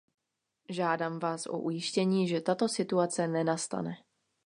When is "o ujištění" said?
1.45-2.27